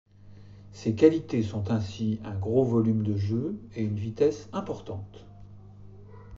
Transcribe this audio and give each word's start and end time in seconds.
Ses 0.73 0.95
qualités 0.95 1.43
sont 1.43 1.69
ainsi 1.69 2.19
un 2.23 2.33
gros 2.35 2.65
volume 2.65 3.03
de 3.03 3.15
jeu 3.17 3.59
et 3.75 3.83
une 3.83 3.99
vitesse 3.99 4.49
importante. 4.51 5.27